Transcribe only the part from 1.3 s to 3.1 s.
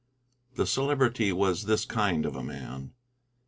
was this kind of a man.